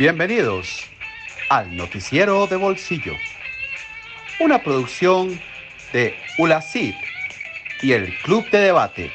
Bienvenidos 0.00 0.88
al 1.50 1.76
Noticiero 1.76 2.46
de 2.46 2.56
Bolsillo, 2.56 3.12
una 4.40 4.62
producción 4.62 5.38
de 5.92 6.14
ULACID 6.38 6.94
y 7.82 7.92
el 7.92 8.16
Club 8.22 8.48
de 8.48 8.60
Debate. 8.60 9.10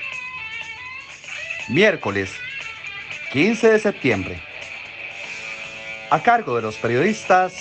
Miércoles 1.70 2.36
15 3.32 3.72
de 3.72 3.80
septiembre. 3.80 4.40
A 6.12 6.22
cargo 6.22 6.56
de 6.56 6.62
los 6.62 6.76
periodistas 6.78 7.56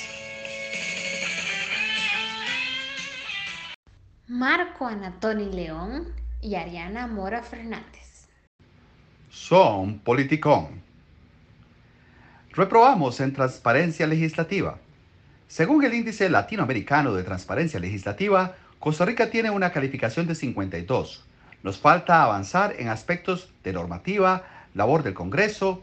Marco 4.29 4.87
Anatoni 4.87 5.51
León 5.51 6.13
y 6.43 6.57
Ariana 6.57 7.07
Mora 7.07 7.43
Fernández. 7.43 8.29
Son 9.31 9.99
Politicón. 10.01 10.94
Reprobamos 12.57 13.19
en 13.19 13.33
transparencia 13.33 14.07
legislativa. 14.07 14.79
Según 15.49 15.83
el 15.85 15.93
índice 15.93 16.31
latinoamericano 16.31 17.13
de 17.13 17.25
transparencia 17.25 17.81
legislativa, 17.81 18.55
Costa 18.79 19.05
Rica 19.05 19.29
tiene 19.29 19.51
una 19.51 19.73
calificación 19.73 20.29
de 20.29 20.37
52. 20.37 21.25
Nos 21.65 21.79
falta 21.79 22.23
avanzar 22.23 22.77
en 22.79 22.91
aspectos 22.91 23.51
de 23.65 23.73
normativa, 23.73 24.45
labor 24.73 25.03
del 25.03 25.15
Congreso. 25.15 25.83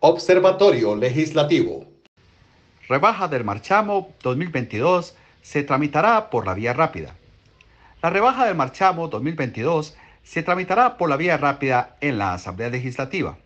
Observatorio 0.00 0.96
Legislativo. 0.96 1.84
Rebaja 2.88 3.28
del 3.28 3.44
marchamo 3.44 4.14
2022 4.22 5.16
se 5.42 5.64
tramitará 5.64 6.30
por 6.30 6.46
la 6.46 6.54
vía 6.54 6.72
rápida. 6.72 7.14
La 8.02 8.08
rebaja 8.08 8.46
del 8.46 8.54
marchamo 8.54 9.08
2022 9.08 9.94
se 10.22 10.42
tramitará 10.42 10.96
por 10.96 11.10
la 11.10 11.18
vía 11.18 11.36
rápida 11.36 11.96
en 12.00 12.16
la 12.16 12.32
Asamblea 12.32 12.70
Legislativa. 12.70 13.36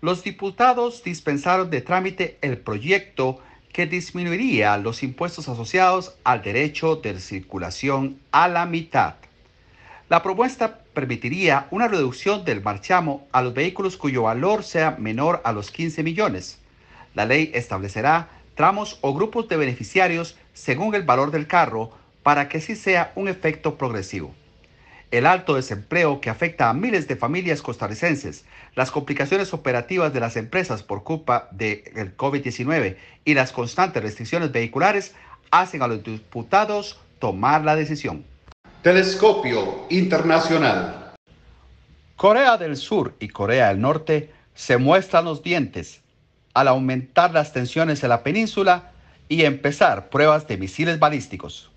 Los 0.00 0.22
diputados 0.22 1.02
dispensaron 1.02 1.70
de 1.70 1.80
trámite 1.80 2.38
el 2.40 2.58
proyecto 2.58 3.40
que 3.72 3.86
disminuiría 3.86 4.76
los 4.76 5.02
impuestos 5.02 5.48
asociados 5.48 6.14
al 6.22 6.42
derecho 6.42 6.94
de 6.96 7.18
circulación 7.18 8.20
a 8.30 8.46
la 8.46 8.64
mitad. 8.64 9.16
La 10.08 10.22
propuesta 10.22 10.78
permitiría 10.94 11.66
una 11.72 11.88
reducción 11.88 12.44
del 12.44 12.62
marchamo 12.62 13.26
a 13.32 13.42
los 13.42 13.54
vehículos 13.54 13.96
cuyo 13.96 14.22
valor 14.22 14.62
sea 14.62 14.96
menor 15.00 15.42
a 15.44 15.50
los 15.50 15.72
15 15.72 16.04
millones. 16.04 16.60
La 17.14 17.24
ley 17.24 17.50
establecerá 17.52 18.28
tramos 18.54 18.98
o 19.00 19.12
grupos 19.14 19.48
de 19.48 19.56
beneficiarios 19.56 20.36
según 20.54 20.94
el 20.94 21.02
valor 21.02 21.32
del 21.32 21.48
carro 21.48 21.90
para 22.22 22.48
que 22.48 22.58
así 22.58 22.76
sea 22.76 23.10
un 23.16 23.26
efecto 23.26 23.76
progresivo. 23.76 24.32
El 25.10 25.24
alto 25.24 25.54
desempleo 25.54 26.20
que 26.20 26.28
afecta 26.28 26.68
a 26.68 26.74
miles 26.74 27.08
de 27.08 27.16
familias 27.16 27.62
costarricenses, 27.62 28.44
las 28.74 28.90
complicaciones 28.90 29.54
operativas 29.54 30.12
de 30.12 30.20
las 30.20 30.36
empresas 30.36 30.82
por 30.82 31.02
culpa 31.02 31.48
del 31.50 32.14
COVID-19 32.14 32.96
y 33.24 33.32
las 33.32 33.52
constantes 33.52 34.02
restricciones 34.02 34.52
vehiculares 34.52 35.14
hacen 35.50 35.80
a 35.80 35.88
los 35.88 36.04
diputados 36.04 37.00
tomar 37.18 37.64
la 37.64 37.74
decisión. 37.74 38.22
Telescopio 38.82 39.86
Internacional. 39.88 41.14
Corea 42.16 42.58
del 42.58 42.76
Sur 42.76 43.14
y 43.18 43.28
Corea 43.28 43.68
del 43.68 43.80
Norte 43.80 44.30
se 44.54 44.76
muestran 44.76 45.24
los 45.24 45.42
dientes 45.42 46.02
al 46.52 46.68
aumentar 46.68 47.32
las 47.32 47.54
tensiones 47.54 48.02
en 48.02 48.10
la 48.10 48.22
península 48.22 48.92
y 49.28 49.44
empezar 49.44 50.10
pruebas 50.10 50.46
de 50.48 50.58
misiles 50.58 50.98
balísticos. 50.98 51.70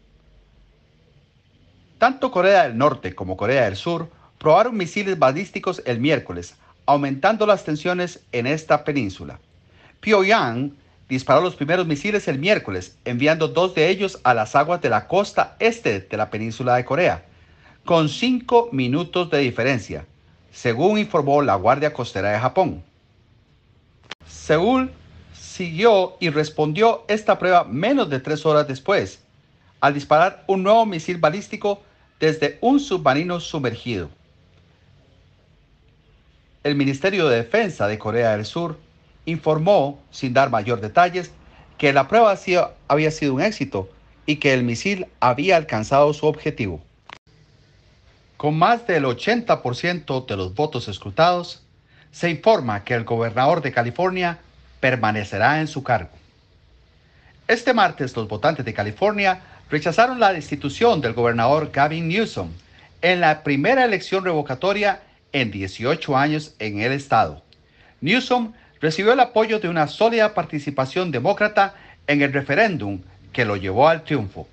Tanto 2.02 2.32
Corea 2.32 2.64
del 2.64 2.80
Norte 2.80 3.14
como 3.14 3.38
Corea 3.38 3.66
del 3.66 3.76
Sur 3.76 4.10
probaron 4.40 4.76
misiles 4.76 5.20
balísticos 5.20 5.84
el 5.86 6.00
miércoles, 6.00 6.56
aumentando 6.88 7.46
las 7.46 7.64
tensiones 7.64 8.22
en 8.32 8.48
esta 8.48 8.84
península. 8.84 9.40
Pyongyang 10.00 10.76
disparó 11.08 11.42
los 11.42 11.56
primeros 11.56 11.86
misiles 11.86 12.28
el 12.28 12.40
miércoles, 12.40 12.98
enviando 13.06 13.50
dos 13.50 13.76
de 13.76 13.88
ellos 13.90 14.20
a 14.24 14.34
las 14.34 14.56
aguas 14.56 14.82
de 14.82 14.90
la 14.90 15.08
costa 15.08 15.56
este 15.60 16.00
de 16.00 16.18
la 16.18 16.32
península 16.32 16.76
de 16.76 16.86
Corea, 16.86 17.24
con 17.86 18.10
cinco 18.10 18.70
minutos 18.72 19.30
de 19.30 19.38
diferencia, 19.38 20.08
según 20.52 20.98
informó 20.98 21.44
la 21.44 21.54
Guardia 21.54 21.94
Costera 21.94 22.32
de 22.32 22.40
Japón. 22.40 22.84
Seúl 24.26 24.92
siguió 25.40 26.18
y 26.20 26.32
respondió 26.32 27.06
esta 27.08 27.38
prueba 27.38 27.64
menos 27.64 28.10
de 28.10 28.20
tres 28.20 28.44
horas 28.44 28.68
después, 28.68 29.20
al 29.82 29.94
disparar 29.94 30.44
un 30.48 30.64
nuevo 30.64 30.88
misil 30.88 31.18
balístico 31.18 31.84
desde 32.22 32.60
un 32.62 32.80
submarino 32.80 33.40
sumergido. 33.40 34.10
El 36.64 36.76
Ministerio 36.76 37.28
de 37.28 37.38
Defensa 37.38 37.88
de 37.88 37.98
Corea 37.98 38.38
del 38.38 38.46
Sur 38.46 38.78
informó, 39.26 40.00
sin 40.12 40.32
dar 40.32 40.52
mayor 40.52 40.80
detalles, 40.80 41.32
que 41.80 41.92
la 41.92 42.08
prueba 42.08 42.38
había 42.88 43.10
sido 43.10 43.34
un 43.34 43.42
éxito 43.42 43.90
y 44.28 44.36
que 44.36 44.54
el 44.54 44.64
misil 44.64 45.08
había 45.20 45.58
alcanzado 45.58 46.14
su 46.14 46.28
objetivo. 46.28 46.80
Con 48.38 48.56
más 48.56 48.86
del 48.86 49.06
80% 49.06 50.28
de 50.28 50.38
los 50.38 50.54
votos 50.54 50.88
escrutados, 50.88 51.64
se 52.12 52.30
informa 52.30 52.84
que 52.84 52.94
el 52.94 53.04
gobernador 53.04 53.64
de 53.64 53.72
California 53.72 54.38
permanecerá 54.80 55.60
en 55.60 55.68
su 55.68 55.82
cargo. 55.82 56.12
Este 57.48 57.74
martes 57.74 58.16
los 58.16 58.28
votantes 58.28 58.64
de 58.64 58.74
California 58.76 59.42
rechazaron 59.72 60.20
la 60.20 60.34
destitución 60.34 61.00
del 61.00 61.14
gobernador 61.14 61.72
Gavin 61.72 62.10
Newsom 62.10 62.50
en 63.02 63.22
la 63.22 63.42
primera 63.42 63.86
elección 63.86 64.26
revocatoria 64.26 65.02
en 65.32 65.50
18 65.50 66.18
años 66.18 66.54
en 66.60 66.82
el 66.82 66.92
estado. 66.92 67.42
Newsom 68.02 68.52
recibió 68.82 69.14
el 69.14 69.20
apoyo 69.22 69.60
de 69.60 69.70
una 69.70 69.88
sólida 69.88 70.34
participación 70.34 71.10
demócrata 71.10 71.74
en 72.06 72.22
el 72.22 72.34
referéndum 72.34 73.00
que 73.32 73.46
lo 73.46 73.56
llevó 73.56 73.88
al 73.88 74.04
triunfo. 74.04 74.48